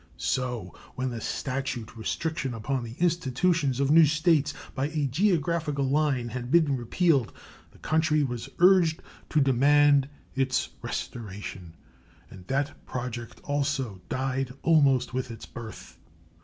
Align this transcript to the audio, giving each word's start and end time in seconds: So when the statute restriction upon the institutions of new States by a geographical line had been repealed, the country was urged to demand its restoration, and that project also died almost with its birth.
So 0.17 0.73
when 0.95 1.11
the 1.11 1.21
statute 1.21 1.95
restriction 1.95 2.55
upon 2.55 2.83
the 2.83 2.95
institutions 2.97 3.79
of 3.79 3.91
new 3.91 4.07
States 4.07 4.51
by 4.73 4.87
a 4.87 5.05
geographical 5.05 5.85
line 5.85 6.29
had 6.29 6.49
been 6.49 6.75
repealed, 6.75 7.31
the 7.69 7.77
country 7.77 8.23
was 8.23 8.49
urged 8.57 9.03
to 9.29 9.39
demand 9.39 10.09
its 10.33 10.69
restoration, 10.81 11.75
and 12.31 12.47
that 12.47 12.83
project 12.87 13.41
also 13.43 14.01
died 14.09 14.51
almost 14.63 15.13
with 15.13 15.29
its 15.29 15.45
birth. 15.45 15.99